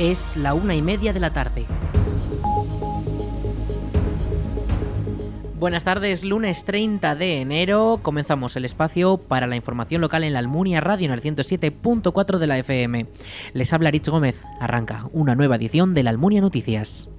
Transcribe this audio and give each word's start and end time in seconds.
Es 0.00 0.34
la 0.34 0.54
una 0.54 0.74
y 0.74 0.80
media 0.80 1.12
de 1.12 1.20
la 1.20 1.28
tarde. 1.28 1.66
Buenas 5.58 5.84
tardes, 5.84 6.24
lunes 6.24 6.64
30 6.64 7.14
de 7.16 7.42
enero 7.42 8.00
comenzamos 8.00 8.56
el 8.56 8.64
espacio 8.64 9.18
para 9.18 9.46
la 9.46 9.56
información 9.56 10.00
local 10.00 10.24
en 10.24 10.32
la 10.32 10.38
Almunia 10.38 10.80
Radio 10.80 11.04
en 11.04 11.12
el 11.12 11.20
107.4 11.20 12.38
de 12.38 12.46
la 12.46 12.56
FM. 12.56 13.08
Les 13.52 13.72
habla 13.74 13.90
Rich 13.90 14.08
Gómez, 14.08 14.42
arranca 14.58 15.04
una 15.12 15.34
nueva 15.34 15.56
edición 15.56 15.92
de 15.92 16.02
la 16.02 16.08
Almunia 16.08 16.40
Noticias. 16.40 17.10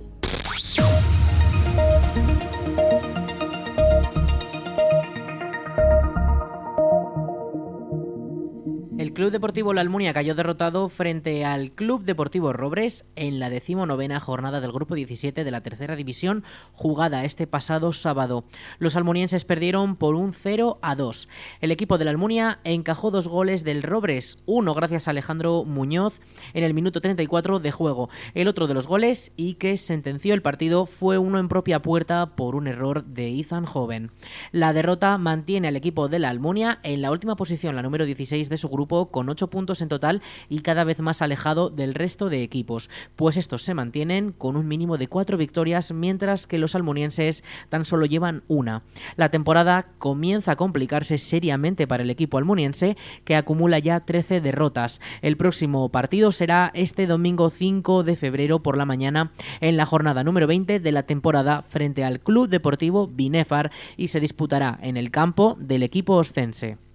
El 9.02 9.14
Club 9.14 9.32
Deportivo 9.32 9.74
La 9.74 9.82
Almunia 9.82 10.14
cayó 10.14 10.36
derrotado 10.36 10.88
frente 10.88 11.44
al 11.44 11.72
Club 11.72 12.04
Deportivo 12.04 12.54
Robres 12.54 13.04
en 13.16 13.40
la 13.40 13.50
decimonovena 13.50 14.20
jornada 14.20 14.62
del 14.62 14.72
Grupo 14.72 14.94
17 14.94 15.44
de 15.44 15.50
la 15.50 15.62
Tercera 15.62 15.96
División, 15.96 16.44
jugada 16.74 17.26
este 17.26 17.48
pasado 17.48 17.94
sábado. 17.94 18.46
Los 18.78 18.96
almunienses 18.96 19.44
perdieron 19.44 19.96
por 19.96 20.14
un 20.14 20.34
0 20.34 20.78
a 20.84 20.96
2. 20.96 21.30
El 21.62 21.72
equipo 21.72 21.98
de 21.98 22.06
la 22.06 22.12
Almunia 22.12 22.60
encajó 22.64 23.10
dos 23.10 23.28
goles 23.28 23.64
del 23.64 23.82
Robres, 23.82 24.38
uno 24.46 24.76
gracias 24.76 25.08
a 25.08 25.12
Alejandro 25.12 25.66
Muñoz 25.66 26.22
en 26.54 26.64
el 26.64 26.76
minuto 26.76 27.02
34 27.02 27.58
de 27.60 27.72
juego. 27.72 28.12
El 28.36 28.48
otro 28.48 28.68
de 28.68 28.76
los 28.76 28.86
goles 28.86 29.32
y 29.36 29.56
que 29.56 29.78
sentenció 29.78 30.36
el 30.36 30.44
partido 30.44 30.86
fue 30.86 31.18
uno 31.18 31.40
en 31.40 31.50
propia 31.50 31.82
puerta 31.82 32.36
por 32.36 32.54
un 32.56 32.68
error 32.68 33.04
de 33.04 33.30
Ethan 33.40 33.66
Joven. 33.66 34.12
La 34.52 34.74
derrota 34.74 35.18
mantiene 35.18 35.70
al 35.70 35.76
equipo 35.76 36.08
de 36.08 36.20
la 36.20 36.30
Almunia 36.30 36.80
en 36.84 37.02
la 37.02 37.10
última 37.10 37.36
posición, 37.36 37.76
la 37.76 37.82
número 37.82 38.06
16 38.06 38.48
de 38.48 38.58
su 38.58 38.70
grupo 38.70 38.91
con 38.92 39.30
8 39.30 39.50
puntos 39.50 39.82
en 39.82 39.88
total 39.88 40.22
y 40.50 40.60
cada 40.60 40.84
vez 40.84 41.00
más 41.00 41.22
alejado 41.22 41.70
del 41.70 41.94
resto 41.96 42.30
de 42.30 42.44
equipos, 42.44 42.90
pues 43.16 43.38
estos 43.38 43.62
se 43.64 43.74
mantienen 43.74 44.34
con 44.34 44.58
un 44.58 44.68
mínimo 44.68 44.98
de 44.98 45.08
4 45.08 45.38
victorias 45.38 45.94
mientras 45.94 46.46
que 46.46 46.58
los 46.58 46.76
almunienses 46.76 47.44
tan 47.70 47.86
solo 47.86 48.06
llevan 48.06 48.44
una. 48.48 48.84
La 49.16 49.30
temporada 49.30 49.88
comienza 49.98 50.52
a 50.52 50.56
complicarse 50.58 51.18
seriamente 51.18 51.88
para 51.88 52.04
el 52.04 52.10
equipo 52.10 52.38
almuniense 52.38 52.98
que 53.24 53.36
acumula 53.36 53.80
ya 53.80 54.02
13 54.02 54.42
derrotas. 54.42 55.00
El 55.22 55.38
próximo 55.38 55.90
partido 55.90 56.32
será 56.32 56.72
este 56.74 57.08
domingo 57.08 57.50
5 57.50 58.04
de 58.04 58.16
febrero 58.16 58.62
por 58.62 58.78
la 58.78 58.86
mañana 58.86 59.32
en 59.62 59.78
la 59.78 59.86
jornada 59.86 60.24
número 60.24 60.48
20 60.48 60.80
de 60.80 60.92
la 60.92 61.04
temporada 61.04 61.62
frente 61.62 62.04
al 62.04 62.20
Club 62.20 62.50
Deportivo 62.50 63.08
Binefar 63.08 63.72
y 63.96 64.10
se 64.10 64.20
disputará 64.20 64.78
en 64.82 64.98
el 64.98 65.12
campo 65.12 65.56
del 65.60 65.84
equipo 65.84 66.16
oscense. 66.16 66.91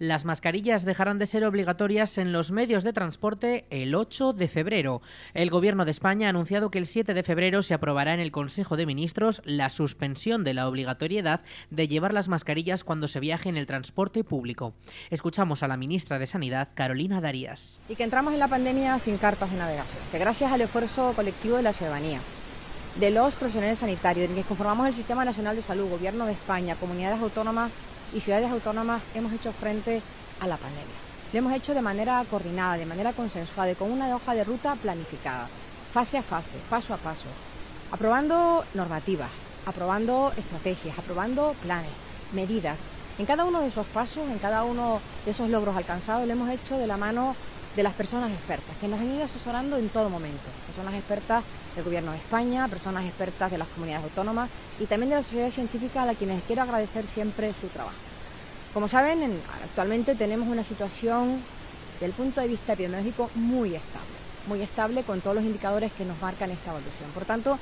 Las 0.00 0.24
mascarillas 0.24 0.84
dejarán 0.84 1.20
de 1.20 1.26
ser 1.26 1.44
obligatorias 1.44 2.18
en 2.18 2.32
los 2.32 2.50
medios 2.50 2.82
de 2.82 2.92
transporte 2.92 3.64
el 3.70 3.94
8 3.94 4.32
de 4.32 4.48
febrero. 4.48 5.02
El 5.34 5.50
Gobierno 5.50 5.84
de 5.84 5.92
España 5.92 6.26
ha 6.26 6.30
anunciado 6.30 6.72
que 6.72 6.78
el 6.78 6.86
7 6.86 7.14
de 7.14 7.22
febrero 7.22 7.62
se 7.62 7.74
aprobará 7.74 8.12
en 8.12 8.18
el 8.18 8.32
Consejo 8.32 8.76
de 8.76 8.86
Ministros 8.86 9.40
la 9.44 9.70
suspensión 9.70 10.42
de 10.42 10.52
la 10.52 10.66
obligatoriedad 10.66 11.42
de 11.70 11.86
llevar 11.86 12.12
las 12.12 12.26
mascarillas 12.26 12.82
cuando 12.82 13.06
se 13.06 13.20
viaje 13.20 13.48
en 13.48 13.56
el 13.56 13.68
transporte 13.68 14.24
público. 14.24 14.74
Escuchamos 15.10 15.62
a 15.62 15.68
la 15.68 15.76
ministra 15.76 16.18
de 16.18 16.26
Sanidad, 16.26 16.70
Carolina 16.74 17.20
Darías. 17.20 17.78
Y 17.88 17.94
que 17.94 18.02
entramos 18.02 18.34
en 18.34 18.40
la 18.40 18.48
pandemia 18.48 18.98
sin 18.98 19.16
cartas 19.16 19.52
de 19.52 19.58
navegación, 19.58 20.02
que 20.10 20.18
gracias 20.18 20.50
al 20.50 20.60
esfuerzo 20.60 21.12
colectivo 21.14 21.56
de 21.56 21.62
la 21.62 21.72
ciudadanía, 21.72 22.18
de 22.98 23.12
los 23.12 23.36
profesionales 23.36 23.78
sanitarios, 23.78 24.28
de 24.28 24.34
que 24.34 24.42
conformamos 24.42 24.88
el 24.88 24.94
Sistema 24.94 25.24
Nacional 25.24 25.54
de 25.54 25.62
Salud, 25.62 25.88
Gobierno 25.88 26.26
de 26.26 26.32
España, 26.32 26.74
comunidades 26.74 27.20
autónomas, 27.20 27.70
y 28.14 28.20
ciudades 28.20 28.50
autónomas 28.50 29.02
hemos 29.14 29.32
hecho 29.32 29.52
frente 29.52 30.00
a 30.40 30.46
la 30.46 30.56
pandemia. 30.56 30.94
Lo 31.32 31.38
hemos 31.38 31.52
hecho 31.52 31.74
de 31.74 31.82
manera 31.82 32.24
coordinada, 32.30 32.76
de 32.76 32.86
manera 32.86 33.12
consensuada 33.12 33.72
y 33.72 33.74
con 33.74 33.90
una 33.90 34.14
hoja 34.14 34.34
de 34.34 34.44
ruta 34.44 34.76
planificada, 34.76 35.48
fase 35.92 36.18
a 36.18 36.22
fase, 36.22 36.56
paso 36.70 36.94
a 36.94 36.96
paso, 36.96 37.26
aprobando 37.90 38.64
normativas, 38.74 39.30
aprobando 39.66 40.32
estrategias, 40.36 40.98
aprobando 40.98 41.54
planes, 41.62 41.90
medidas. 42.32 42.78
En 43.18 43.26
cada 43.26 43.44
uno 43.44 43.60
de 43.60 43.68
esos 43.68 43.86
pasos, 43.86 44.28
en 44.30 44.38
cada 44.38 44.64
uno 44.64 45.00
de 45.24 45.32
esos 45.32 45.50
logros 45.50 45.76
alcanzados, 45.76 46.26
lo 46.26 46.32
hemos 46.32 46.50
hecho 46.50 46.78
de 46.78 46.86
la 46.86 46.96
mano 46.96 47.34
de 47.76 47.82
las 47.82 47.94
personas 47.94 48.30
expertas, 48.30 48.76
que 48.80 48.86
nos 48.86 49.00
han 49.00 49.12
ido 49.12 49.24
asesorando 49.24 49.76
en 49.76 49.88
todo 49.88 50.08
momento. 50.08 50.44
Personas 50.66 50.94
expertas 50.94 51.42
del 51.74 51.84
Gobierno 51.84 52.12
de 52.12 52.18
España, 52.18 52.68
personas 52.68 53.04
expertas 53.04 53.50
de 53.50 53.58
las 53.58 53.68
comunidades 53.68 54.04
autónomas 54.04 54.48
y 54.78 54.86
también 54.86 55.10
de 55.10 55.16
la 55.16 55.22
sociedad 55.22 55.50
científica 55.50 56.02
a 56.02 56.14
quienes 56.14 56.42
quiero 56.44 56.62
agradecer 56.62 57.04
siempre 57.06 57.52
su 57.60 57.66
trabajo. 57.68 58.13
Como 58.74 58.88
saben, 58.88 59.40
actualmente 59.62 60.16
tenemos 60.16 60.48
una 60.48 60.64
situación 60.64 61.40
del 62.00 62.10
punto 62.10 62.40
de 62.40 62.48
vista 62.48 62.72
epidemiológico 62.72 63.30
muy 63.36 63.76
estable, 63.76 64.16
muy 64.48 64.62
estable 64.62 65.04
con 65.04 65.20
todos 65.20 65.36
los 65.36 65.44
indicadores 65.44 65.92
que 65.92 66.04
nos 66.04 66.20
marcan 66.20 66.50
esta 66.50 66.72
evolución. 66.72 67.08
Por 67.14 67.24
tanto, 67.24 67.56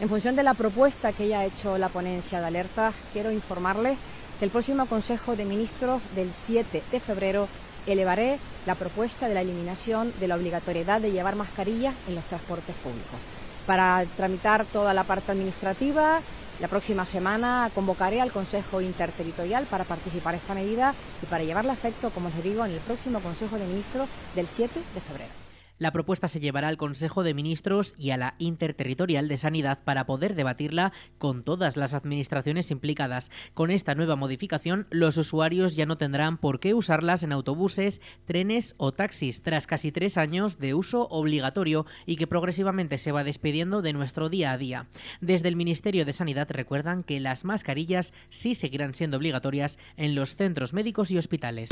en 0.00 0.10
función 0.10 0.36
de 0.36 0.42
la 0.42 0.52
propuesta 0.52 1.14
que 1.14 1.28
ya 1.28 1.40
ha 1.40 1.44
hecho 1.46 1.78
la 1.78 1.88
ponencia 1.88 2.40
de 2.40 2.46
alerta, 2.46 2.92
quiero 3.14 3.32
informarles 3.32 3.96
que 4.38 4.44
el 4.44 4.50
próximo 4.50 4.84
Consejo 4.84 5.34
de 5.34 5.46
Ministros 5.46 6.02
del 6.14 6.30
7 6.30 6.82
de 6.92 7.00
febrero 7.00 7.48
elevaré 7.86 8.38
la 8.66 8.74
propuesta 8.74 9.28
de 9.28 9.34
la 9.34 9.40
eliminación 9.40 10.12
de 10.20 10.28
la 10.28 10.36
obligatoriedad 10.36 11.00
de 11.00 11.10
llevar 11.10 11.36
mascarilla 11.36 11.94
en 12.06 12.16
los 12.16 12.24
transportes 12.24 12.76
públicos. 12.76 13.18
Para 13.66 14.04
tramitar 14.14 14.66
toda 14.66 14.92
la 14.92 15.04
parte 15.04 15.32
administrativa, 15.32 16.20
la 16.60 16.68
próxima 16.68 17.06
semana 17.06 17.70
convocaré 17.74 18.20
al 18.20 18.32
Consejo 18.32 18.80
Interterritorial 18.80 19.64
para 19.66 19.84
participar 19.84 20.34
en 20.34 20.40
esta 20.40 20.54
medida 20.54 20.94
y 21.22 21.26
para 21.26 21.42
llevarla 21.42 21.72
a 21.72 21.74
efecto, 21.74 22.10
como 22.10 22.28
les 22.28 22.44
digo, 22.44 22.64
en 22.64 22.72
el 22.72 22.80
próximo 22.80 23.20
Consejo 23.20 23.58
de 23.58 23.66
Ministros 23.66 24.08
del 24.34 24.46
7 24.46 24.78
de 24.94 25.00
febrero. 25.00 25.39
La 25.80 25.92
propuesta 25.92 26.28
se 26.28 26.40
llevará 26.40 26.68
al 26.68 26.76
Consejo 26.76 27.22
de 27.22 27.32
Ministros 27.32 27.94
y 27.96 28.10
a 28.10 28.18
la 28.18 28.34
Interterritorial 28.36 29.28
de 29.28 29.38
Sanidad 29.38 29.82
para 29.82 30.04
poder 30.04 30.34
debatirla 30.34 30.92
con 31.16 31.42
todas 31.42 31.78
las 31.78 31.94
administraciones 31.94 32.70
implicadas. 32.70 33.30
Con 33.54 33.70
esta 33.70 33.94
nueva 33.94 34.14
modificación, 34.14 34.86
los 34.90 35.16
usuarios 35.16 35.76
ya 35.76 35.86
no 35.86 35.96
tendrán 35.96 36.36
por 36.36 36.60
qué 36.60 36.74
usarlas 36.74 37.22
en 37.22 37.32
autobuses, 37.32 38.02
trenes 38.26 38.74
o 38.76 38.92
taxis 38.92 39.40
tras 39.40 39.66
casi 39.66 39.90
tres 39.90 40.18
años 40.18 40.58
de 40.58 40.74
uso 40.74 41.08
obligatorio 41.08 41.86
y 42.04 42.16
que 42.16 42.26
progresivamente 42.26 42.98
se 42.98 43.10
va 43.10 43.24
despidiendo 43.24 43.80
de 43.80 43.94
nuestro 43.94 44.28
día 44.28 44.52
a 44.52 44.58
día. 44.58 44.88
Desde 45.22 45.48
el 45.48 45.56
Ministerio 45.56 46.04
de 46.04 46.12
Sanidad 46.12 46.48
recuerdan 46.50 47.04
que 47.04 47.20
las 47.20 47.46
mascarillas 47.46 48.12
sí 48.28 48.54
seguirán 48.54 48.92
siendo 48.92 49.16
obligatorias 49.16 49.78
en 49.96 50.14
los 50.14 50.36
centros 50.36 50.74
médicos 50.74 51.10
y 51.10 51.16
hospitales. 51.16 51.70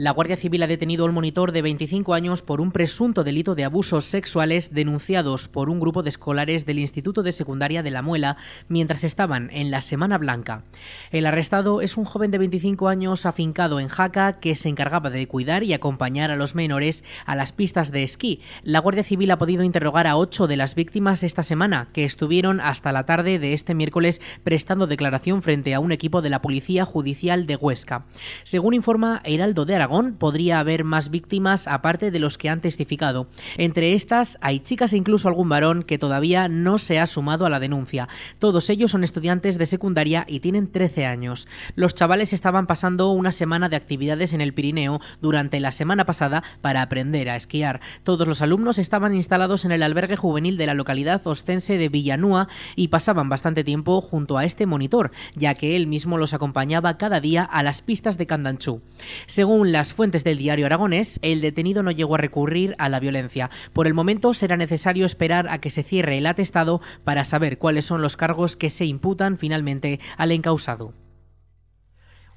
La 0.00 0.12
Guardia 0.12 0.36
Civil 0.36 0.62
ha 0.62 0.68
detenido 0.68 1.06
al 1.06 1.12
monitor 1.12 1.50
de 1.50 1.60
25 1.60 2.14
años 2.14 2.42
por 2.42 2.60
un 2.60 2.70
presunto 2.70 3.24
delito 3.24 3.56
de 3.56 3.64
abusos 3.64 4.04
sexuales 4.04 4.72
denunciados 4.72 5.48
por 5.48 5.68
un 5.68 5.80
grupo 5.80 6.04
de 6.04 6.10
escolares 6.10 6.64
del 6.66 6.78
Instituto 6.78 7.24
de 7.24 7.32
Secundaria 7.32 7.82
de 7.82 7.90
La 7.90 8.00
Muela 8.00 8.36
mientras 8.68 9.02
estaban 9.02 9.50
en 9.52 9.72
la 9.72 9.80
Semana 9.80 10.16
Blanca. 10.16 10.62
El 11.10 11.26
arrestado 11.26 11.80
es 11.80 11.96
un 11.96 12.04
joven 12.04 12.30
de 12.30 12.38
25 12.38 12.86
años 12.86 13.26
afincado 13.26 13.80
en 13.80 13.88
Jaca 13.88 14.38
que 14.38 14.54
se 14.54 14.68
encargaba 14.68 15.10
de 15.10 15.26
cuidar 15.26 15.64
y 15.64 15.72
acompañar 15.72 16.30
a 16.30 16.36
los 16.36 16.54
menores 16.54 17.02
a 17.26 17.34
las 17.34 17.50
pistas 17.50 17.90
de 17.90 18.04
esquí. 18.04 18.40
La 18.62 18.78
Guardia 18.78 19.02
Civil 19.02 19.32
ha 19.32 19.38
podido 19.38 19.64
interrogar 19.64 20.06
a 20.06 20.16
ocho 20.16 20.46
de 20.46 20.56
las 20.56 20.76
víctimas 20.76 21.24
esta 21.24 21.42
semana, 21.42 21.88
que 21.92 22.04
estuvieron 22.04 22.60
hasta 22.60 22.92
la 22.92 23.04
tarde 23.04 23.40
de 23.40 23.52
este 23.52 23.74
miércoles 23.74 24.20
prestando 24.44 24.86
declaración 24.86 25.42
frente 25.42 25.74
a 25.74 25.80
un 25.80 25.90
equipo 25.90 26.22
de 26.22 26.30
la 26.30 26.40
Policía 26.40 26.84
Judicial 26.84 27.48
de 27.48 27.56
Huesca. 27.56 28.06
Según 28.44 28.74
informa 28.74 29.22
Heraldo 29.24 29.64
de 29.64 29.74
Aragón, 29.74 29.87
podría 30.18 30.60
haber 30.60 30.84
más 30.84 31.10
víctimas 31.10 31.66
aparte 31.66 32.10
de 32.10 32.18
los 32.18 32.38
que 32.38 32.48
han 32.48 32.60
testificado. 32.60 33.28
Entre 33.56 33.94
estas 33.94 34.38
hay 34.40 34.60
chicas 34.60 34.92
e 34.92 34.96
incluso 34.96 35.28
algún 35.28 35.48
varón 35.48 35.82
que 35.82 35.98
todavía 35.98 36.48
no 36.48 36.78
se 36.78 36.98
ha 36.98 37.06
sumado 37.06 37.46
a 37.46 37.50
la 37.50 37.60
denuncia. 37.60 38.08
Todos 38.38 38.70
ellos 38.70 38.90
son 38.90 39.04
estudiantes 39.04 39.58
de 39.58 39.66
secundaria 39.66 40.24
y 40.28 40.40
tienen 40.40 40.70
13 40.70 41.06
años. 41.06 41.48
Los 41.74 41.94
chavales 41.94 42.32
estaban 42.32 42.66
pasando 42.66 43.10
una 43.10 43.32
semana 43.32 43.68
de 43.68 43.76
actividades 43.76 44.32
en 44.32 44.40
el 44.40 44.54
Pirineo 44.54 45.00
durante 45.20 45.60
la 45.60 45.70
semana 45.70 46.04
pasada 46.04 46.42
para 46.60 46.82
aprender 46.82 47.30
a 47.30 47.36
esquiar. 47.36 47.80
Todos 48.04 48.26
los 48.26 48.42
alumnos 48.42 48.78
estaban 48.78 49.14
instalados 49.14 49.64
en 49.64 49.72
el 49.72 49.82
albergue 49.82 50.16
juvenil 50.16 50.56
de 50.56 50.66
la 50.66 50.74
localidad 50.74 51.26
ostense 51.26 51.78
de 51.78 51.88
Villanúa 51.88 52.48
y 52.76 52.88
pasaban 52.88 53.28
bastante 53.28 53.64
tiempo 53.64 54.00
junto 54.00 54.38
a 54.38 54.44
este 54.44 54.66
monitor, 54.66 55.10
ya 55.34 55.54
que 55.54 55.76
él 55.76 55.86
mismo 55.86 56.18
los 56.18 56.34
acompañaba 56.34 56.98
cada 56.98 57.20
día 57.20 57.42
a 57.42 57.62
las 57.62 57.82
pistas 57.82 58.18
de 58.18 58.26
Candanchú. 58.26 58.80
Según 59.26 59.72
la 59.72 59.77
las 59.78 59.94
fuentes 59.94 60.24
del 60.24 60.38
diario 60.38 60.66
aragonés, 60.66 61.20
el 61.22 61.40
detenido 61.40 61.84
no 61.84 61.92
llegó 61.92 62.16
a 62.16 62.18
recurrir 62.18 62.74
a 62.78 62.88
la 62.88 62.98
violencia. 62.98 63.48
Por 63.72 63.86
el 63.86 63.94
momento 63.94 64.34
será 64.34 64.56
necesario 64.56 65.06
esperar 65.06 65.48
a 65.48 65.60
que 65.60 65.70
se 65.70 65.84
cierre 65.84 66.18
el 66.18 66.26
atestado 66.26 66.80
para 67.04 67.22
saber 67.22 67.58
cuáles 67.58 67.84
son 67.84 68.02
los 68.02 68.16
cargos 68.16 68.56
que 68.56 68.70
se 68.70 68.86
imputan 68.86 69.38
finalmente 69.38 70.00
al 70.16 70.32
encausado. 70.32 70.94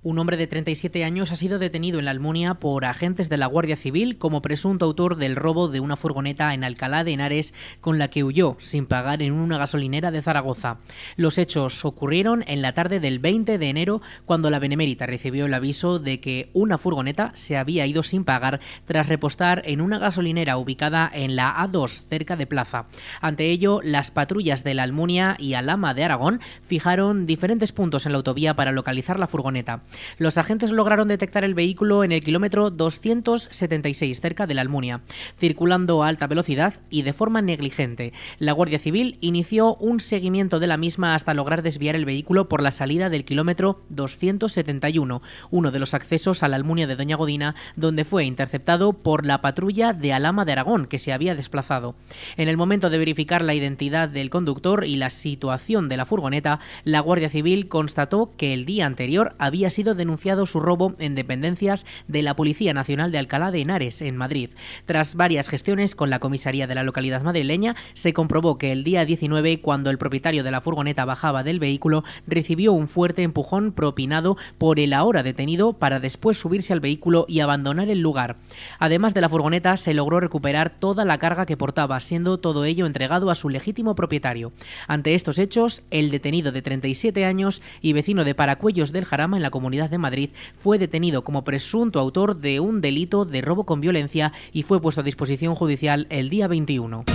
Un 0.04 0.18
hombre 0.18 0.36
de 0.36 0.48
37 0.48 1.04
años 1.04 1.32
ha 1.32 1.36
sido 1.36 1.60
detenido 1.60 2.00
en 2.00 2.06
la 2.06 2.12
Almunia 2.12 2.56
por 2.56 2.86
agentes 2.86 3.30
de 3.30 3.38
la 3.38 3.46
Guardia 3.46 3.76
Civil 3.76 4.18
como 4.18 4.42
presunto 4.42 4.86
autor 4.86 5.16
del 5.16 5.36
robo 5.36 5.68
de 5.68 5.80
una 5.80 5.96
furgoneta 5.96 6.56
en 6.56 6.64
Alcalá 6.64 7.04
de 7.04 7.12
Henares 7.12 7.54
con 7.82 8.00
la 8.00 8.08
que 8.08 8.24
huyó 8.24 8.58
sin 8.60 8.88
pagar 8.88 9.22
en 9.22 9.32
una 9.32 9.60
gasolinera 9.60 10.10
de 10.10 10.24
Zaragoza. 10.24 10.78
Los 11.18 11.38
hechos 11.38 11.86
ocurrieron 11.86 12.44
en 12.48 12.64
la 12.64 12.74
tarde 12.74 13.00
del 13.00 13.20
20 13.20 13.60
de 13.60 13.70
enero 13.70 14.02
cuando 14.26 14.50
la 14.50 14.58
Benemérita 14.58 15.06
recibió 15.06 15.46
el 15.46 15.54
aviso 15.54 16.00
de 16.00 16.20
que 16.20 16.50
una 16.54 16.80
furgoneta 16.80 17.30
se 17.36 17.56
había 17.56 17.86
ido 17.86 18.02
sin 18.02 18.24
pagar 18.24 18.60
tras 18.86 19.08
repostar 19.08 19.62
en 19.66 19.82
una 19.82 20.00
gasolinera 20.00 20.58
ubicada 20.58 21.12
en 21.14 21.36
la 21.36 21.56
A2 21.56 22.08
cerca 22.08 22.36
de 22.36 22.48
Plaza. 22.48 22.88
Ante 23.22 23.52
ello, 23.52 23.82
las 23.84 24.10
patrullas 24.10 24.64
de 24.64 24.74
la 24.74 24.82
Almunia 24.82 25.36
y 25.38 25.54
Alama 25.54 25.94
de 25.94 26.06
Aragón 26.06 26.40
fijaron 26.64 27.28
diferentes 27.28 27.72
puntos 27.72 28.08
en 28.08 28.14
la 28.14 28.18
autovía 28.18 28.56
para 28.56 28.72
localizar 28.72 29.20
la 29.20 29.28
furgoneta. 29.28 29.84
Los 30.18 30.38
agentes 30.38 30.72
lograron 30.72 31.08
detectar 31.08 31.44
el 31.44 31.54
vehículo 31.54 32.04
en 32.04 32.12
el 32.12 32.24
kilómetro 32.24 32.70
276 32.70 34.20
cerca 34.20 34.48
de 34.48 34.54
la 34.54 34.62
Almunia, 34.62 35.02
circulando 35.40 36.04
a 36.04 36.08
alta 36.08 36.28
velocidad 36.28 36.76
y 36.90 37.02
de 37.02 37.14
forma 37.14 37.42
negligente. 37.42 38.14
La 38.40 38.54
Guardia 38.54 38.80
Civil 38.80 39.18
inició 39.22 39.76
un 39.76 40.00
seguimiento 40.00 40.60
de 40.60 40.68
la 40.68 40.78
misma 40.78 41.16
hasta 41.16 41.34
lograr 41.34 41.62
desviar 41.62 41.96
el 41.96 42.06
vehículo 42.06 42.48
por 42.48 42.62
la 42.62 42.72
salida 42.72 43.10
del 43.10 43.26
kilómetro 43.26 43.82
271, 43.90 45.22
uno 45.50 45.72
de 45.72 45.80
los 45.80 45.94
accesos 45.94 46.44
a 46.44 46.48
la 46.48 46.56
Almunia 46.56 46.88
de 46.88 46.96
Doña 46.96 47.16
Godina, 47.16 47.56
donde 47.76 48.06
fue 48.06 48.26
interceptado 48.26 48.94
por 48.94 49.26
la 49.26 49.42
patrulla 49.42 49.94
de 49.94 50.14
Alama 50.14 50.46
de 50.46 50.54
Aragón, 50.54 50.86
que 50.86 51.00
se 51.00 51.14
había 51.14 51.36
desplazado. 51.36 51.96
En 52.38 52.48
el 52.48 52.58
momento 52.58 52.90
de 52.90 52.98
verificar 52.98 53.42
la 53.42 53.54
identidad 53.54 54.10
del 54.10 54.30
conductor 54.30 54.86
y 54.86 54.98
la 54.98 55.10
situación 55.10 55.90
de 55.90 55.98
la 55.98 56.06
furgoneta, 56.06 56.60
la 56.84 57.00
Guardia 57.00 57.30
Civil 57.30 57.68
constató 57.68 58.32
que 58.38 58.54
el 58.54 58.66
día 58.66 58.86
anterior 58.86 59.36
había 59.38 59.70
sido 59.70 59.81
denunciado 59.84 60.46
su 60.46 60.60
robo 60.60 60.96
en 61.00 61.16
dependencias 61.16 61.86
de 62.08 62.22
la 62.22 62.36
Policía 62.36 62.74
Nacional 62.74 63.12
de 63.12 63.18
Alcalá 63.18 63.52
de 63.52 63.62
Henares, 63.62 64.02
en 64.02 64.16
Madrid. 64.16 64.52
Tras 64.86 65.16
varias 65.16 65.50
gestiones 65.50 65.96
con 65.96 66.10
la 66.10 66.20
comisaría 66.20 66.68
de 66.68 66.76
la 66.76 66.84
localidad 66.84 67.24
madrileña, 67.24 67.76
se 67.94 68.14
comprobó 68.14 68.58
que 68.58 68.72
el 68.72 68.84
día 68.84 69.06
19, 69.06 69.62
cuando 69.62 69.90
el 69.90 69.98
propietario 69.98 70.44
de 70.44 70.52
la 70.52 70.62
furgoneta 70.62 71.06
bajaba 71.06 71.44
del 71.44 71.60
vehículo, 71.60 72.04
recibió 72.28 72.74
un 72.74 72.88
fuerte 72.88 73.24
empujón 73.24 73.72
propinado 73.72 74.38
por 74.58 74.80
el 74.80 74.94
ahora 74.94 75.24
detenido 75.24 75.74
para 75.74 76.00
después 76.00 76.38
subirse 76.38 76.74
al 76.74 76.80
vehículo 76.80 77.26
y 77.28 77.40
abandonar 77.40 77.90
el 77.90 78.00
lugar. 78.00 78.38
Además 78.80 79.14
de 79.14 79.22
la 79.22 79.30
furgoneta, 79.30 79.78
se 79.78 79.94
logró 79.94 80.20
recuperar 80.20 80.70
toda 80.70 81.06
la 81.06 81.18
carga 81.18 81.46
que 81.46 81.58
portaba, 81.58 82.00
siendo 82.00 82.38
todo 82.40 82.66
ello 82.66 82.86
entregado 82.86 83.30
a 83.30 83.36
su 83.36 83.50
legítimo 83.50 83.96
propietario. 83.96 84.52
Ante 84.88 85.16
estos 85.16 85.40
hechos, 85.40 85.84
el 85.92 86.12
detenido 86.12 86.52
de 86.52 86.62
37 86.62 87.26
años 87.26 87.62
y 87.82 87.94
vecino 87.94 88.24
de 88.24 88.36
Paracuellos 88.36 88.92
del 88.92 89.06
Jarama 89.06 89.38
en 89.38 89.44
la 89.44 89.50
comunidad 89.50 89.71
de 89.72 89.98
Madrid, 89.98 90.30
fue 90.56 90.78
detenido 90.78 91.24
como 91.24 91.44
presunto 91.44 92.00
autor 92.00 92.38
de 92.38 92.60
un 92.60 92.82
delito 92.82 93.26
de 93.26 93.42
robo 93.42 93.66
con 93.66 93.80
violencia 93.80 94.34
y 94.52 94.64
fue 94.64 94.82
puesto 94.82 95.02
a 95.02 95.04
disposición 95.04 95.56
judicial 95.56 96.08
el 96.10 96.30
día 96.30 96.48
21. 96.48 97.06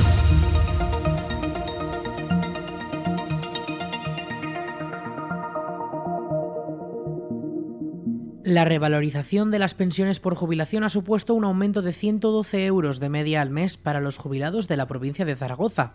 La 8.47 8.65
revalorización 8.65 9.51
de 9.51 9.59
las 9.59 9.75
pensiones 9.75 10.21
por 10.21 10.37
jubilación 10.37 10.85
ha 10.85 10.89
supuesto 10.89 11.35
un 11.35 11.43
aumento 11.43 11.83
de 11.83 11.93
112 11.93 12.65
euros 12.65 13.01
de 13.01 13.09
media 13.09 13.43
al 13.43 13.51
mes 13.51 13.77
para 13.77 14.01
los 14.01 14.19
jubilados 14.19 14.69
de 14.69 14.77
la 14.77 14.87
provincia 14.87 15.25
de 15.25 15.35
Zaragoza. 15.35 15.95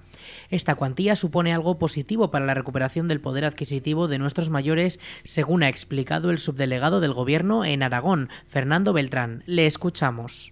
Esta 0.50 0.76
cuantía 0.76 1.16
supone 1.16 1.54
algo 1.54 1.80
positivo 1.80 2.30
para 2.30 2.46
la 2.46 2.54
recuperación 2.54 3.08
del 3.08 3.22
poder 3.22 3.46
adquisitivo 3.46 4.10
de 4.10 4.20
nuestros 4.20 4.50
mayores, 4.50 5.00
según 5.24 5.64
ha 5.64 5.70
explicado 5.70 6.30
el 6.30 6.40
subdelegado 6.40 7.00
del 7.00 7.14
Gobierno 7.14 7.64
en 7.64 7.84
Aragón, 7.84 8.28
Fernando 8.48 8.92
Beltrán. 8.92 9.44
Le 9.46 9.66
escuchamos. 9.66 10.52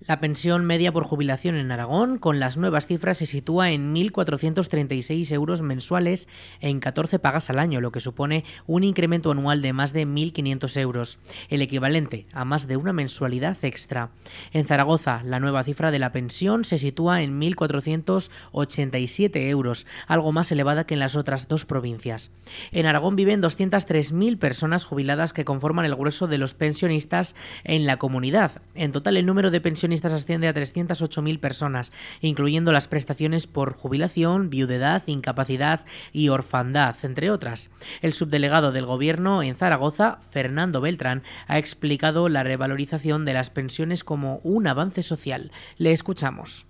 La 0.00 0.18
pensión 0.20 0.66
media 0.66 0.92
por 0.92 1.04
jubilación 1.04 1.54
en 1.54 1.70
Aragón, 1.70 2.18
con 2.18 2.38
las 2.38 2.58
nuevas 2.58 2.86
cifras, 2.86 3.16
se 3.18 3.26
sitúa 3.26 3.70
en 3.70 3.94
1.436 3.94 5.32
euros 5.32 5.62
mensuales 5.62 6.28
en 6.60 6.80
14 6.80 7.18
pagas 7.20 7.48
al 7.48 7.58
año, 7.58 7.80
lo 7.80 7.90
que 7.90 8.00
supone 8.00 8.44
un 8.66 8.84
incremento 8.84 9.30
anual 9.30 9.62
de 9.62 9.72
más 9.72 9.94
de 9.94 10.06
1.500 10.06 10.80
euros, 10.80 11.18
el 11.48 11.62
equivalente 11.62 12.26
a 12.32 12.44
más 12.44 12.66
de 12.66 12.76
una 12.76 12.92
mensualidad 12.92 13.56
extra. 13.62 14.10
En 14.52 14.66
Zaragoza, 14.66 15.22
la 15.24 15.40
nueva 15.40 15.64
cifra 15.64 15.90
de 15.90 16.00
la 16.00 16.12
pensión 16.12 16.66
se 16.66 16.76
sitúa 16.76 17.22
en 17.22 17.40
1.487 17.40 19.48
euros, 19.48 19.86
algo 20.06 20.32
más 20.32 20.52
elevada 20.52 20.84
que 20.84 20.92
en 20.94 21.00
las 21.00 21.16
otras 21.16 21.48
dos 21.48 21.64
provincias. 21.64 22.30
En 22.72 22.84
Aragón 22.84 23.16
viven 23.16 23.40
203.000 23.40 24.38
personas 24.38 24.84
jubiladas 24.84 25.32
que 25.32 25.46
conforman 25.46 25.86
el 25.86 25.94
grueso 25.94 26.26
de 26.26 26.36
los 26.36 26.52
pensionistas 26.52 27.34
en 27.62 27.86
la 27.86 27.96
comunidad. 27.96 28.60
En 28.74 28.92
total, 28.92 29.16
el 29.16 29.24
número 29.24 29.50
de 29.50 29.62
asciende 30.12 30.48
a 30.48 30.54
308.000 30.54 31.40
personas, 31.40 31.92
incluyendo 32.20 32.72
las 32.72 32.88
prestaciones 32.88 33.46
por 33.46 33.72
jubilación, 33.72 34.50
viudedad, 34.50 35.02
incapacidad 35.06 35.84
y 36.12 36.28
orfandad, 36.28 36.96
entre 37.02 37.30
otras. 37.30 37.70
El 38.02 38.12
subdelegado 38.12 38.72
del 38.72 38.86
Gobierno 38.86 39.42
en 39.42 39.56
Zaragoza, 39.56 40.18
Fernando 40.30 40.80
Beltrán, 40.80 41.22
ha 41.46 41.58
explicado 41.58 42.28
la 42.28 42.42
revalorización 42.42 43.24
de 43.24 43.34
las 43.34 43.50
pensiones 43.50 44.04
como 44.04 44.38
un 44.38 44.66
avance 44.66 45.02
social. 45.02 45.52
Le 45.78 45.92
escuchamos. 45.92 46.66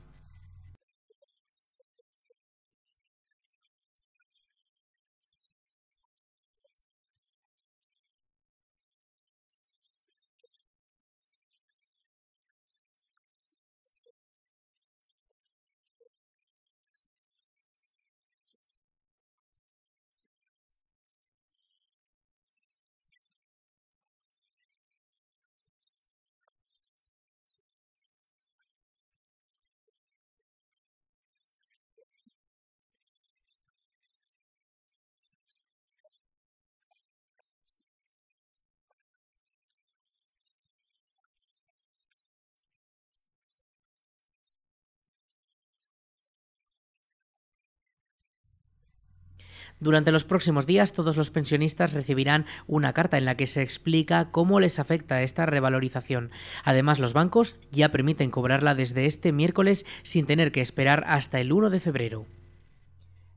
Durante 49.81 50.13
los 50.13 50.25
próximos 50.25 50.67
días 50.67 50.93
todos 50.93 51.17
los 51.17 51.31
pensionistas 51.31 51.93
recibirán 51.93 52.47
una 52.67 52.93
carta 52.93 53.19
en 53.19 53.25
la 53.25 53.37
que 53.37 53.47
se 53.47 53.63
explica 53.63 54.31
cómo 54.31 54.61
les 54.61 54.79
afecta 54.79 55.23
esta 55.23 55.47
revalorización. 55.47 56.31
Además, 56.65 56.99
los 56.99 57.13
bancos 57.13 57.57
ya 57.71 57.91
permiten 57.91 58.31
cobrarla 58.31 58.75
desde 58.75 59.07
este 59.07 59.33
miércoles 59.33 59.85
sin 60.03 60.27
tener 60.27 60.53
que 60.53 60.61
esperar 60.61 61.05
hasta 61.07 61.41
el 61.41 61.53
1 61.53 61.71
de 61.71 61.81
febrero. 61.81 62.27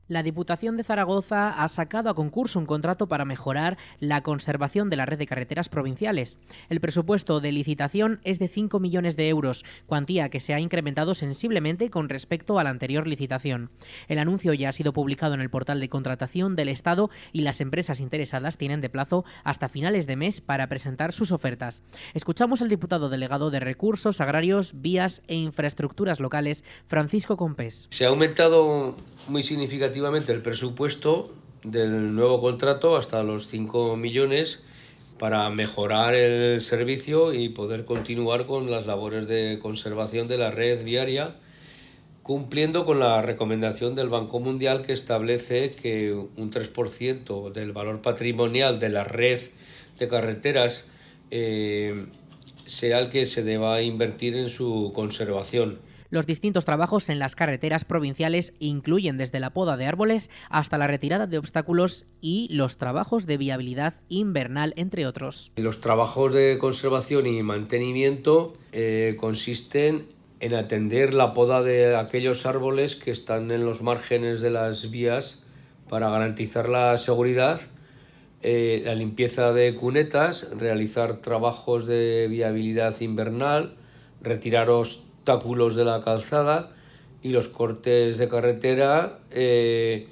La 0.08 0.22
Diputación 0.22 0.78
de 0.78 0.84
Zaragoza 0.84 1.50
ha 1.62 1.68
sacado 1.68 2.08
a 2.08 2.14
concurso 2.14 2.58
un 2.58 2.64
contrato 2.64 3.08
para 3.08 3.26
mejorar 3.26 3.76
la 4.00 4.22
conservación 4.22 4.88
de 4.88 4.96
la 4.96 5.04
red 5.04 5.18
de 5.18 5.26
carreteras 5.26 5.68
provinciales. 5.68 6.38
El 6.70 6.80
presupuesto 6.80 7.40
de 7.40 7.52
licitación 7.52 8.18
es 8.24 8.38
de 8.38 8.48
5 8.48 8.80
millones 8.80 9.16
de 9.16 9.28
euros, 9.28 9.66
cuantía 9.84 10.30
que 10.30 10.40
se 10.40 10.54
ha 10.54 10.60
incrementado 10.60 11.14
sensiblemente 11.14 11.90
con 11.90 12.08
respecto 12.08 12.58
a 12.58 12.64
la 12.64 12.70
anterior 12.70 13.06
licitación. 13.06 13.70
El 14.08 14.18
anuncio 14.18 14.54
ya 14.54 14.70
ha 14.70 14.72
sido 14.72 14.94
publicado 14.94 15.34
en 15.34 15.42
el 15.42 15.50
portal 15.50 15.78
de 15.78 15.90
contratación 15.90 16.56
del 16.56 16.70
Estado 16.70 17.10
y 17.30 17.42
las 17.42 17.60
empresas 17.60 18.00
interesadas 18.00 18.56
tienen 18.56 18.80
de 18.80 18.88
plazo 18.88 19.26
hasta 19.44 19.68
finales 19.68 20.06
de 20.06 20.16
mes 20.16 20.40
para 20.40 20.68
presentar 20.68 21.12
sus 21.12 21.32
ofertas. 21.32 21.82
Escuchamos 22.14 22.62
al 22.62 22.70
diputado 22.70 23.10
delegado 23.10 23.50
de 23.50 23.60
Recursos 23.60 24.22
Agrarios, 24.22 24.72
Vías 24.80 25.20
e 25.28 25.34
Infraestructuras 25.34 26.18
Locales, 26.18 26.64
Francisco 26.86 27.36
Compés. 27.36 27.88
Se 27.90 28.06
ha 28.06 28.08
aumentado 28.08 28.96
muy 29.28 29.42
significativamente 29.42 29.97
el 29.98 30.42
presupuesto 30.42 31.34
del 31.64 32.14
nuevo 32.14 32.40
contrato 32.40 32.96
hasta 32.96 33.24
los 33.24 33.48
5 33.48 33.96
millones 33.96 34.60
para 35.18 35.50
mejorar 35.50 36.14
el 36.14 36.60
servicio 36.60 37.34
y 37.34 37.48
poder 37.48 37.84
continuar 37.84 38.46
con 38.46 38.70
las 38.70 38.86
labores 38.86 39.26
de 39.26 39.58
conservación 39.60 40.28
de 40.28 40.38
la 40.38 40.52
red 40.52 40.84
viaria, 40.84 41.34
cumpliendo 42.22 42.86
con 42.86 43.00
la 43.00 43.20
recomendación 43.22 43.96
del 43.96 44.08
Banco 44.08 44.38
Mundial 44.38 44.86
que 44.86 44.92
establece 44.92 45.72
que 45.72 46.12
un 46.12 46.52
3% 46.52 47.50
del 47.50 47.72
valor 47.72 48.00
patrimonial 48.00 48.78
de 48.78 48.90
la 48.90 49.02
red 49.02 49.40
de 49.98 50.06
carreteras 50.06 50.88
eh, 51.32 52.06
sea 52.66 53.00
el 53.00 53.10
que 53.10 53.26
se 53.26 53.42
deba 53.42 53.82
invertir 53.82 54.36
en 54.36 54.48
su 54.48 54.92
conservación. 54.94 55.87
Los 56.10 56.26
distintos 56.26 56.64
trabajos 56.64 57.10
en 57.10 57.18
las 57.18 57.36
carreteras 57.36 57.84
provinciales 57.84 58.54
incluyen 58.58 59.18
desde 59.18 59.40
la 59.40 59.52
poda 59.52 59.76
de 59.76 59.86
árboles 59.86 60.30
hasta 60.48 60.78
la 60.78 60.86
retirada 60.86 61.26
de 61.26 61.36
obstáculos 61.36 62.06
y 62.22 62.48
los 62.50 62.78
trabajos 62.78 63.26
de 63.26 63.36
viabilidad 63.36 63.94
invernal, 64.08 64.72
entre 64.76 65.06
otros. 65.06 65.52
Los 65.56 65.80
trabajos 65.82 66.32
de 66.32 66.56
conservación 66.58 67.26
y 67.26 67.42
mantenimiento 67.42 68.54
eh, 68.72 69.16
consisten 69.20 70.06
en 70.40 70.54
atender 70.54 71.12
la 71.12 71.34
poda 71.34 71.62
de 71.62 71.94
aquellos 71.96 72.46
árboles 72.46 72.96
que 72.96 73.10
están 73.10 73.50
en 73.50 73.66
los 73.66 73.82
márgenes 73.82 74.40
de 74.40 74.50
las 74.50 74.90
vías 74.90 75.42
para 75.90 76.08
garantizar 76.08 76.70
la 76.70 76.96
seguridad, 76.96 77.60
eh, 78.42 78.82
la 78.84 78.94
limpieza 78.94 79.52
de 79.52 79.74
cunetas, 79.74 80.48
realizar 80.56 81.18
trabajos 81.18 81.86
de 81.86 82.28
viabilidad 82.30 82.98
invernal, 83.00 83.74
retirar 84.22 84.70
obstáculos 85.28 85.74
de 85.74 85.84
la 85.84 86.02
calzada 86.02 86.70
y 87.22 87.30
los 87.30 87.48
cortes 87.48 88.16
de 88.16 88.28
carretera 88.28 89.18
eh, 89.30 90.08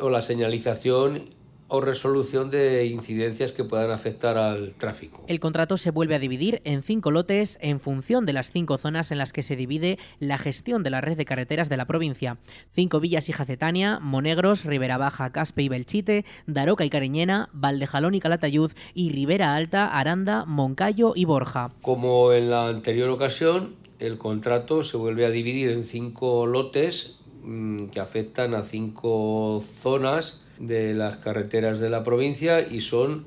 o 0.00 0.10
la 0.10 0.22
señalización 0.22 1.30
o 1.72 1.80
resolución 1.80 2.50
de 2.50 2.86
incidencias 2.86 3.52
que 3.52 3.62
puedan 3.62 3.90
afectar 3.92 4.36
al 4.36 4.74
tráfico. 4.74 5.24
El 5.28 5.38
contrato 5.38 5.76
se 5.76 5.92
vuelve 5.92 6.16
a 6.16 6.18
dividir 6.18 6.60
en 6.64 6.82
cinco 6.82 7.12
lotes 7.12 7.58
en 7.60 7.78
función 7.78 8.26
de 8.26 8.32
las 8.32 8.50
cinco 8.50 8.76
zonas 8.76 9.12
en 9.12 9.18
las 9.18 9.32
que 9.32 9.42
se 9.42 9.54
divide 9.54 9.98
la 10.18 10.36
gestión 10.36 10.82
de 10.82 10.90
la 10.90 11.00
red 11.00 11.16
de 11.16 11.24
carreteras 11.24 11.68
de 11.68 11.76
la 11.76 11.86
provincia. 11.86 12.38
Cinco 12.70 12.98
villas 12.98 13.28
y 13.28 13.32
Jacetania, 13.32 14.00
Monegros, 14.00 14.64
Ribera 14.64 14.98
Baja, 14.98 15.30
Caspe 15.30 15.62
y 15.62 15.68
Belchite, 15.68 16.24
Daroca 16.46 16.84
y 16.84 16.90
Cariñena, 16.90 17.48
Valdejalón 17.52 18.14
y 18.14 18.20
Calatayud 18.20 18.72
y 18.92 19.10
Ribera 19.10 19.54
Alta, 19.54 19.86
Aranda, 19.86 20.44
Moncayo 20.46 21.12
y 21.14 21.24
Borja. 21.24 21.70
Como 21.82 22.32
en 22.32 22.50
la 22.50 22.66
anterior 22.66 23.10
ocasión, 23.10 23.76
el 24.00 24.18
contrato 24.18 24.82
se 24.82 24.96
vuelve 24.96 25.26
a 25.26 25.30
dividir 25.30 25.70
en 25.70 25.84
cinco 25.84 26.46
lotes 26.46 27.16
mm, 27.44 27.86
que 27.86 28.00
afectan 28.00 28.54
a 28.54 28.64
cinco 28.64 29.62
zonas 29.82 30.42
de 30.58 30.94
las 30.94 31.16
carreteras 31.16 31.80
de 31.80 31.90
la 31.90 32.02
provincia 32.02 32.60
y 32.60 32.80
son 32.80 33.26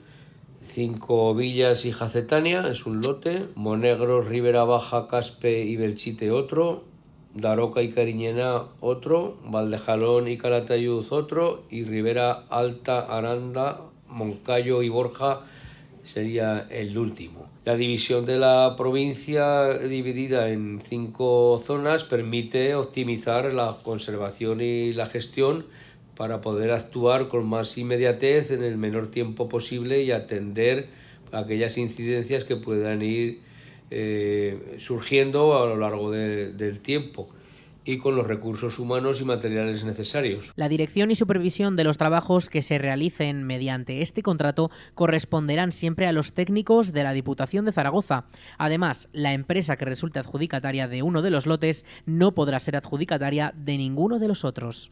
cinco 0.62 1.36
villas 1.36 1.86
y 1.86 1.92
Jacetania, 1.92 2.68
es 2.70 2.86
un 2.86 3.02
lote, 3.02 3.48
Monegro, 3.56 4.22
Ribera 4.22 4.64
Baja, 4.64 5.08
Caspe 5.08 5.64
y 5.64 5.76
Belchite 5.76 6.32
otro, 6.32 6.84
Daroca 7.36 7.82
y 7.82 7.90
Cariñena 7.90 8.64
otro, 8.80 9.38
Valdejalón 9.46 10.28
y 10.28 10.38
Calatayud 10.38 11.06
otro 11.12 11.64
y 11.70 11.84
Ribera 11.84 12.46
Alta, 12.50 13.00
Aranda, 13.00 13.82
Moncayo 14.08 14.82
y 14.82 14.90
Borja 14.90 15.42
sería 16.04 16.68
el 16.70 16.98
último. 16.98 17.53
La 17.66 17.78
división 17.78 18.26
de 18.26 18.38
la 18.38 18.76
provincia 18.78 19.78
dividida 19.78 20.50
en 20.50 20.82
cinco 20.84 21.64
zonas 21.66 22.04
permite 22.04 22.76
optimizar 22.76 23.54
la 23.54 23.78
conservación 23.84 24.60
y 24.60 24.92
la 24.92 25.06
gestión 25.06 25.66
para 26.18 26.42
poder 26.42 26.72
actuar 26.72 27.30
con 27.30 27.48
más 27.48 27.78
inmediatez 27.78 28.52
en 28.52 28.64
el 28.64 28.78
menor 28.78 29.12
tiempo 29.12 29.48
posible 29.48 30.04
y 30.04 30.12
atender 30.12 30.88
aquellas 31.32 31.78
incidencias 31.78 32.44
que 32.44 32.58
puedan 32.58 33.02
ir 33.02 33.40
eh, 33.92 34.76
surgiendo 34.80 35.58
a 35.58 35.66
lo 35.66 35.78
largo 35.78 36.12
del 36.12 36.80
tiempo 36.82 37.30
y 37.86 37.98
con 37.98 38.16
los 38.16 38.28
recursos 38.28 38.80
humanos 38.80 39.22
y 39.22 39.26
materiales 39.26 39.84
necesarios. 39.84 40.52
La 40.56 40.70
dirección 40.70 41.12
y 41.12 41.16
supervisión 41.16 41.76
de 41.76 41.84
los 41.84 41.98
trabajos 41.98 42.50
que 42.50 42.62
se 42.62 42.78
realicen 42.78 43.44
mediante 43.44 44.02
este 44.02 44.22
contrato 44.22 44.72
corresponderán 44.96 45.72
siempre 45.72 46.08
a 46.08 46.12
los 46.12 46.34
técnicos 46.34 46.94
de 46.94 47.04
la 47.04 47.14
Diputación 47.14 47.66
de 47.66 47.72
Zaragoza. 47.72 48.26
Además, 48.58 49.10
la 49.12 49.34
empresa 49.34 49.76
que 49.76 49.86
resulte 49.86 50.20
adjudicataria 50.20 50.88
de 50.88 51.04
uno 51.04 51.22
de 51.22 51.32
los 51.32 51.46
lotes 51.46 51.86
no 52.06 52.34
podrá 52.34 52.60
ser 52.60 52.76
adjudicataria 52.76 53.54
de 53.56 53.78
ninguno 53.78 54.20
de 54.20 54.28
los 54.28 54.44
otros. 54.44 54.90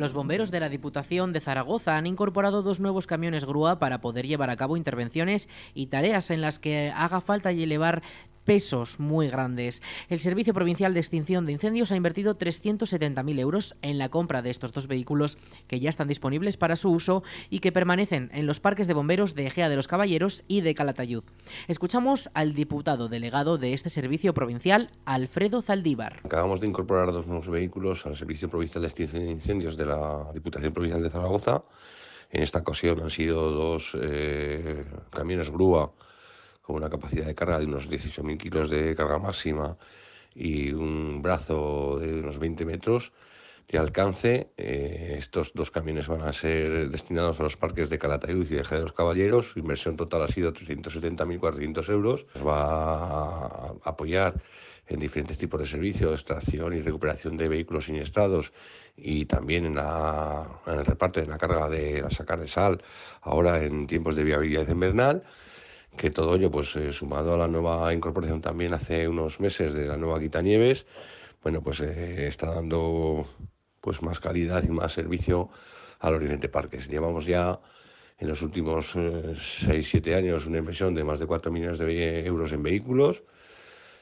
Los 0.00 0.14
bomberos 0.14 0.50
de 0.50 0.60
la 0.60 0.70
Diputación 0.70 1.34
de 1.34 1.42
Zaragoza 1.42 1.98
han 1.98 2.06
incorporado 2.06 2.62
dos 2.62 2.80
nuevos 2.80 3.06
camiones 3.06 3.44
grúa 3.44 3.78
para 3.78 4.00
poder 4.00 4.26
llevar 4.26 4.48
a 4.48 4.56
cabo 4.56 4.78
intervenciones 4.78 5.46
y 5.74 5.88
tareas 5.88 6.30
en 6.30 6.40
las 6.40 6.58
que 6.58 6.90
haga 6.96 7.20
falta 7.20 7.52
elevar 7.64 8.00
pesos 8.50 8.98
muy 8.98 9.28
grandes. 9.28 9.80
El 10.08 10.18
Servicio 10.18 10.52
Provincial 10.52 10.92
de 10.92 10.98
Extinción 10.98 11.46
de 11.46 11.52
Incendios 11.52 11.92
ha 11.92 11.94
invertido 11.94 12.36
370.000 12.36 13.38
euros 13.38 13.76
en 13.80 13.96
la 13.96 14.08
compra 14.08 14.42
de 14.42 14.50
estos 14.50 14.72
dos 14.72 14.88
vehículos 14.88 15.38
que 15.68 15.78
ya 15.78 15.88
están 15.88 16.08
disponibles 16.08 16.56
para 16.56 16.74
su 16.74 16.90
uso 16.90 17.22
y 17.48 17.60
que 17.60 17.70
permanecen 17.70 18.28
en 18.34 18.46
los 18.46 18.58
parques 18.58 18.88
de 18.88 18.94
bomberos 18.94 19.36
de 19.36 19.46
Egea 19.46 19.68
de 19.68 19.76
los 19.76 19.86
Caballeros 19.86 20.42
y 20.48 20.62
de 20.62 20.74
Calatayud. 20.74 21.22
Escuchamos 21.68 22.28
al 22.34 22.54
diputado 22.54 23.08
delegado 23.08 23.56
de 23.56 23.72
este 23.72 23.88
servicio 23.88 24.34
provincial, 24.34 24.90
Alfredo 25.04 25.62
Zaldívar. 25.62 26.18
Acabamos 26.24 26.60
de 26.60 26.66
incorporar 26.66 27.12
dos 27.12 27.28
nuevos 27.28 27.48
vehículos 27.48 28.04
al 28.04 28.16
Servicio 28.16 28.50
Provincial 28.50 28.82
de 28.82 28.88
Extinción 28.88 29.26
de 29.26 29.30
Incendios 29.30 29.76
de 29.76 29.86
la 29.86 30.28
Diputación 30.34 30.72
Provincial 30.72 31.04
de 31.04 31.10
Zaragoza. 31.10 31.62
En 32.32 32.42
esta 32.42 32.58
ocasión 32.58 32.98
han 33.00 33.10
sido 33.10 33.52
dos 33.52 33.96
eh, 34.02 34.84
camiones 35.10 35.50
grúa 35.50 35.92
con 36.62 36.76
una 36.76 36.90
capacidad 36.90 37.26
de 37.26 37.34
carga 37.34 37.58
de 37.58 37.66
unos 37.66 37.90
18.000 37.90 38.38
kilos 38.38 38.70
de 38.70 38.94
carga 38.94 39.18
máxima 39.18 39.76
y 40.34 40.72
un 40.72 41.22
brazo 41.22 41.98
de 41.98 42.20
unos 42.20 42.38
20 42.38 42.64
metros 42.64 43.12
de 43.68 43.78
alcance. 43.78 44.50
Eh, 44.56 45.14
estos 45.18 45.52
dos 45.54 45.70
camiones 45.70 46.08
van 46.08 46.22
a 46.22 46.32
ser 46.32 46.90
destinados 46.90 47.40
a 47.40 47.44
los 47.44 47.56
parques 47.56 47.88
de 47.90 47.98
Calatayud 47.98 48.50
y 48.50 48.56
de 48.56 48.64
Jerez 48.64 48.80
de 48.80 48.82
los 48.82 48.92
Caballeros. 48.92 49.50
Su 49.50 49.58
inversión 49.60 49.96
total 49.96 50.22
ha 50.22 50.28
sido 50.28 50.52
370.400 50.52 51.90
euros. 51.90 52.26
Nos 52.34 52.46
va 52.46 53.46
a 53.46 53.74
apoyar 53.84 54.34
en 54.88 54.98
diferentes 54.98 55.38
tipos 55.38 55.60
de 55.60 55.66
servicios, 55.66 56.12
extracción 56.12 56.74
y 56.74 56.82
recuperación 56.82 57.36
de 57.36 57.46
vehículos 57.46 57.86
siniestrados 57.86 58.52
y 58.96 59.24
también 59.26 59.66
en, 59.66 59.78
en 59.78 60.78
el 60.80 60.84
reparto 60.84 61.20
de 61.20 61.26
la 61.26 61.38
carga 61.38 61.68
de 61.68 62.02
la 62.02 62.10
sacar 62.10 62.40
de 62.40 62.48
sal, 62.48 62.82
ahora 63.20 63.62
en 63.62 63.86
tiempos 63.86 64.16
de 64.16 64.24
viabilidad 64.24 64.68
invernal 64.68 65.22
que 65.96 66.10
todo 66.10 66.34
ello, 66.36 66.50
pues 66.50 66.74
eh, 66.76 66.92
sumado 66.92 67.34
a 67.34 67.38
la 67.38 67.48
nueva 67.48 67.92
incorporación 67.92 68.40
también 68.40 68.74
hace 68.74 69.08
unos 69.08 69.40
meses 69.40 69.74
de 69.74 69.86
la 69.86 69.96
nueva 69.96 70.20
Quitanieves, 70.20 70.86
bueno, 71.42 71.62
pues 71.62 71.80
eh, 71.80 72.26
está 72.26 72.54
dando 72.54 73.26
pues 73.80 74.02
más 74.02 74.20
calidad 74.20 74.62
y 74.62 74.68
más 74.68 74.92
servicio 74.92 75.50
al 76.00 76.14
Oriente 76.14 76.48
Parques. 76.48 76.88
Llevamos 76.88 77.26
ya 77.26 77.60
en 78.18 78.28
los 78.28 78.42
últimos 78.42 78.94
6-7 78.94 80.06
eh, 80.06 80.14
años 80.14 80.46
una 80.46 80.58
inversión 80.58 80.94
de 80.94 81.04
más 81.04 81.18
de 81.18 81.26
4 81.26 81.50
millones 81.50 81.78
de 81.78 82.26
euros 82.26 82.52
en 82.52 82.62
vehículos 82.62 83.22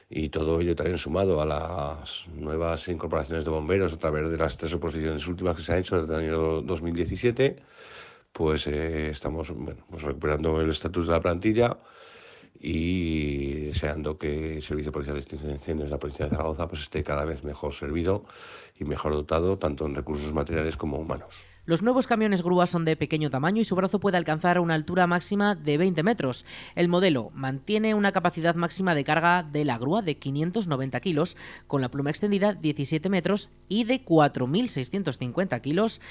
y 0.09 0.29
todo 0.29 0.59
ello 0.59 0.75
también 0.75 0.97
sumado 0.97 1.41
a 1.41 1.45
las 1.45 2.27
nuevas 2.29 2.87
incorporaciones 2.87 3.45
de 3.45 3.51
bomberos 3.51 3.93
a 3.93 3.97
través 3.97 4.29
de 4.29 4.37
las 4.37 4.57
tres 4.57 4.73
oposiciones 4.73 5.25
últimas 5.27 5.55
que 5.55 5.63
se 5.63 5.71
han 5.71 5.79
hecho 5.79 6.01
desde 6.01 6.15
el 6.15 6.19
año 6.21 6.61
2017 6.63 7.57
pues 8.31 8.67
eh, 8.67 9.09
estamos 9.09 9.51
bueno, 9.51 9.85
pues 9.89 10.03
recuperando 10.03 10.61
el 10.61 10.69
estatus 10.69 11.07
de 11.07 11.13
la 11.13 11.21
plantilla 11.21 11.77
y 12.59 13.65
deseando 13.65 14.17
que 14.17 14.55
el 14.55 14.61
Servicio 14.61 14.91
Policial 14.91 15.15
de 15.15 15.21
Extinción 15.21 15.49
de 15.49 15.55
Incendios 15.55 15.89
de 15.89 15.95
la 15.95 15.99
provincia 15.99 16.25
de 16.25 16.31
Zaragoza 16.31 16.67
pues, 16.67 16.81
esté 16.81 17.03
cada 17.03 17.25
vez 17.25 17.43
mejor 17.43 17.73
servido 17.73 18.25
y 18.77 18.83
mejor 18.83 19.13
dotado, 19.13 19.57
tanto 19.57 19.85
en 19.85 19.95
recursos 19.95 20.33
materiales 20.33 20.75
como 20.75 20.97
humanos. 20.97 21.33
Los 21.69 21.83
nuevos 21.83 22.07
camiones 22.07 22.41
grúas 22.41 22.71
son 22.71 22.83
de 22.83 22.95
pequeño 22.95 23.29
tamaño 23.29 23.61
y 23.61 23.63
su 23.63 23.75
brazo 23.75 23.99
puede 23.99 24.17
alcanzar 24.17 24.59
una 24.59 24.73
altura 24.73 25.05
máxima 25.05 25.53
de 25.53 25.77
20 25.77 26.01
metros. 26.01 26.43
El 26.73 26.87
modelo 26.87 27.29
mantiene 27.35 27.93
una 27.93 28.11
capacidad 28.11 28.55
máxima 28.55 28.95
de 28.95 29.03
carga 29.03 29.43
de 29.43 29.65
la 29.65 29.77
grúa 29.77 30.01
de 30.01 30.17
590 30.17 30.99
kilos, 30.99 31.37
con 31.67 31.81
la 31.81 31.91
pluma 31.91 32.09
extendida 32.09 32.53
17 32.53 33.07
metros 33.09 33.51
y 33.67 33.83
de 33.83 34.03
4.650 34.03 35.61
kilos, 35.61 36.01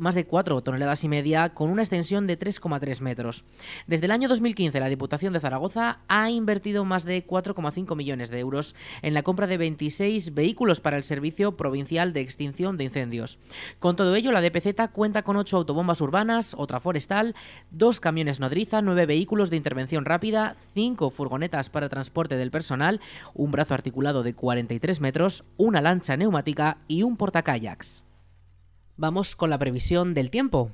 más 0.00 0.14
de 0.14 0.26
4 0.26 0.60
toneladas 0.60 1.02
y 1.02 1.08
media, 1.08 1.54
con 1.54 1.70
una 1.70 1.80
extensión 1.80 2.26
de 2.26 2.38
3,3 2.38 3.00
metros. 3.00 3.46
Desde 3.86 4.04
el 4.04 4.12
año 4.12 4.28
2015, 4.28 4.80
la 4.80 4.90
Diputación 4.90 5.32
de 5.32 5.40
Zaragoza 5.40 6.00
ha 6.08 6.30
invertido 6.30 6.84
más 6.84 7.04
de 7.04 7.26
4,5 7.26 7.96
millones 7.96 8.28
de 8.28 8.38
euros 8.38 8.74
en 9.00 9.14
la 9.14 9.22
compra 9.22 9.46
de 9.46 9.56
26 9.56 10.34
vehículos 10.34 10.80
para 10.80 10.98
el 10.98 11.04
Servicio 11.04 11.56
Provincial 11.56 12.12
de 12.12 12.20
Extinción 12.20 12.76
de 12.76 12.84
Incendios. 12.84 13.38
Con 13.78 13.96
todo 13.96 14.14
ello, 14.14 14.30
la 14.30 14.42
DPC 14.42 14.73
cuenta 14.88 15.22
con 15.22 15.36
ocho 15.36 15.56
autobombas 15.56 16.00
urbanas, 16.00 16.54
otra 16.58 16.80
forestal, 16.80 17.34
dos 17.70 18.00
camiones 18.00 18.40
nodriza, 18.40 18.82
nueve 18.82 19.06
vehículos 19.06 19.50
de 19.50 19.56
intervención 19.56 20.04
rápida, 20.04 20.56
cinco 20.72 21.10
furgonetas 21.10 21.70
para 21.70 21.88
transporte 21.88 22.36
del 22.36 22.50
personal, 22.50 23.00
un 23.34 23.50
brazo 23.50 23.74
articulado 23.74 24.22
de 24.22 24.34
43 24.34 25.00
metros, 25.00 25.44
una 25.56 25.80
lancha 25.80 26.16
neumática 26.16 26.78
y 26.88 27.02
un 27.02 27.16
portacayaks. 27.16 28.04
Vamos 28.96 29.34
con 29.34 29.50
la 29.50 29.58
previsión 29.58 30.14
del 30.14 30.30
tiempo. 30.30 30.70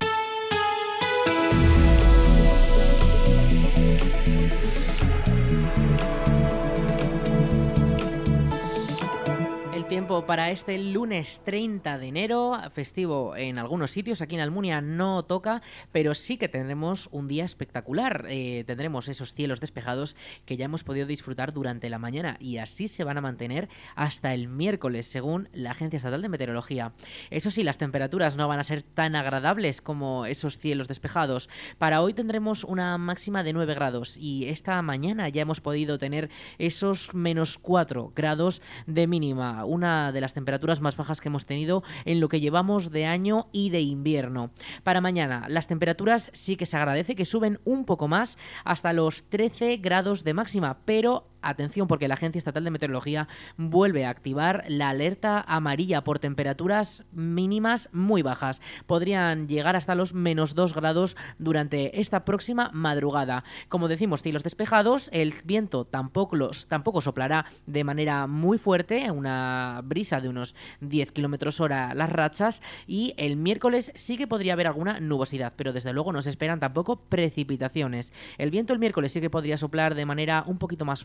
Tiempo 9.91 10.25
para 10.25 10.53
este 10.53 10.79
lunes 10.79 11.43
30 11.45 11.99
de 11.99 12.07
enero, 12.07 12.57
festivo 12.73 13.35
en 13.35 13.59
algunos 13.59 13.91
sitios, 13.91 14.23
aquí 14.23 14.37
en 14.37 14.41
Almunia 14.41 14.81
no 14.81 15.25
toca, 15.25 15.63
pero 15.91 16.15
sí 16.15 16.37
que 16.37 16.49
tendremos 16.49 17.09
un 17.11 17.27
día 17.27 17.45
espectacular. 17.45 18.25
Eh, 18.29 18.63
tendremos 18.69 19.09
esos 19.09 19.35
cielos 19.35 19.61
despejados 19.61 20.15
que 20.47 20.57
ya 20.57 20.67
hemos 20.67 20.85
podido 20.85 21.09
disfrutar 21.09 21.53
durante 21.53 21.91
la 21.91 21.99
mañana 21.99 22.37
y 22.39 22.59
así 22.59 22.87
se 22.87 23.03
van 23.03 23.19
a 23.19 23.21
mantener 23.21 23.69
hasta 23.97 24.33
el 24.33 24.47
miércoles, 24.47 25.07
según 25.07 25.49
la 25.53 25.73
Agencia 25.73 25.97
Estatal 25.97 26.23
de 26.23 26.29
Meteorología. 26.29 26.93
Eso 27.31 27.51
sí, 27.51 27.65
las 27.65 27.79
temperaturas 27.79 28.37
no 28.37 28.47
van 28.47 28.61
a 28.61 28.65
ser 28.65 28.85
tan 28.85 29.17
agradables 29.17 29.83
como 29.83 30.25
esos 30.25 30.57
cielos 30.57 30.87
despejados. 30.87 31.49
Para 31.79 32.01
hoy 32.01 32.15
tendremos 32.15 32.63
una 32.63 32.97
máxima 32.97 33.43
de 33.43 33.55
9 33.55 33.75
grados 33.75 34.17
y 34.17 34.51
esta 34.51 34.81
mañana 34.83 35.29
ya 35.31 35.43
hemos 35.43 35.61
podido 35.61 35.99
tener 35.99 36.31
esos 36.59 37.13
menos 37.13 37.59
4 37.59 38.13
grados 38.15 38.63
de 38.87 39.09
mínima 39.09 39.65
una 39.65 39.80
de 39.81 40.21
las 40.21 40.35
temperaturas 40.35 40.81
más 40.81 40.97
bajas 40.97 41.21
que 41.21 41.29
hemos 41.29 41.47
tenido 41.47 41.83
en 42.05 42.21
lo 42.21 42.29
que 42.29 42.41
llevamos 42.41 42.91
de 42.91 43.07
año 43.07 43.49
y 43.53 43.71
de 43.71 43.81
invierno. 43.81 44.51
Para 44.85 45.01
mañana 45.01 45.47
las 45.49 45.67
temperaturas 45.67 46.31
sí 46.35 46.57
que 46.57 46.67
se 46.67 46.77
agradece 46.77 47.17
que 47.17 47.25
suben 47.25 47.61
un 47.65 47.85
poco 47.85 48.09
más 48.09 48.37
hasta 48.65 48.93
los 48.93 49.25
13 49.31 49.79
grados 49.79 50.23
de 50.23 50.35
máxima, 50.35 50.79
pero 50.85 51.27
Atención 51.43 51.87
porque 51.87 52.09
la 52.09 52.15
Agencia 52.15 52.39
Estatal 52.39 52.65
de 52.65 52.71
Meteorología 52.71 53.29
vuelve 53.57 54.05
a 54.05 54.11
activar 54.11 54.65
la 54.69 54.91
alerta 54.91 55.45
amarilla 55.47 56.05
por 56.05 56.19
temperaturas 56.19 57.05
mínimas 57.13 57.89
muy 57.93 58.23
bajas. 58.23 58.61
Podrían 58.87 59.49
llegar 59.49 59.77
hasta 59.77 59.95
los 59.95 60.15
menos 60.15 60.55
2 60.55 60.75
grados 60.75 61.17
durante 61.39 62.01
esta 62.01 62.25
próxima 62.25 62.71
madrugada. 62.73 63.45
Como 63.69 63.89
decimos, 63.89 64.23
cielos 64.23 64.43
despejados, 64.43 65.09
el 65.13 65.35
viento 65.45 65.85
tampoco, 65.85 66.37
los, 66.37 66.67
tampoco 66.67 67.01
soplará 67.01 67.47
de 67.67 67.85
manera 67.85 68.27
muy 68.27 68.59
fuerte, 68.59 69.11
una 69.11 69.81
brisa 69.85 70.21
de 70.21 70.29
unos 70.29 70.55
10 70.81 71.13
kilómetros 71.13 71.61
hora 71.61 71.95
las 71.95 72.11
rachas 72.11 72.63
y 72.87 73.15
el 73.17 73.37
miércoles 73.37 73.93
sí 73.95 74.17
que 74.17 74.27
podría 74.27 74.53
haber 74.53 74.67
alguna 74.67 75.01
nubosidad, 75.01 75.53
pero 75.57 75.73
desde 75.73 75.93
luego 75.93 76.13
no 76.13 76.23
se 76.23 76.31
esperan 76.31 76.61
tampoco 76.61 76.97
precipitaciones. 76.97 78.13
El 78.39 78.51
viento 78.51 78.73
el 78.73 78.79
miércoles 78.79 79.13
sí 79.13 79.21
que 79.21 79.31
podría 79.31 79.57
soplar 79.57 79.95
de 79.95 80.07
manera 80.07 80.45
un 80.47 80.59
poquito 80.59 80.85
más 80.85 81.05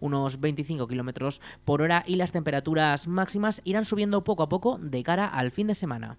unos 0.00 0.40
25 0.40 0.88
kilómetros 0.88 1.40
por 1.64 1.82
hora, 1.82 2.04
y 2.06 2.16
las 2.16 2.32
temperaturas 2.32 3.08
máximas 3.08 3.60
irán 3.64 3.84
subiendo 3.84 4.24
poco 4.24 4.42
a 4.42 4.48
poco 4.48 4.78
de 4.80 5.02
cara 5.02 5.26
al 5.26 5.50
fin 5.50 5.66
de 5.66 5.74
semana. 5.74 6.18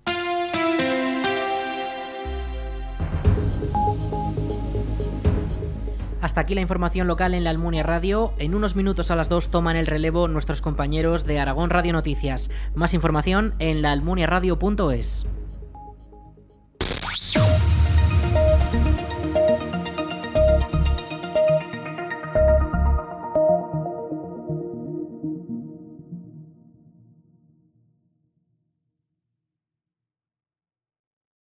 Hasta 6.22 6.42
aquí 6.42 6.54
la 6.54 6.62
información 6.62 7.08
local 7.08 7.34
en 7.34 7.44
la 7.44 7.50
Almunia 7.50 7.82
Radio. 7.82 8.34
En 8.38 8.54
unos 8.54 8.76
minutos 8.76 9.10
a 9.10 9.16
las 9.16 9.28
2 9.28 9.50
toman 9.50 9.76
el 9.76 9.88
relevo 9.88 10.28
nuestros 10.28 10.62
compañeros 10.62 11.26
de 11.26 11.40
Aragón 11.40 11.72
Radio 11.72 11.94
Noticias. 11.94 12.52
Más 12.76 12.94
información 12.94 13.54
en 13.58 13.82
laalmuniaradio.es. 13.82 15.26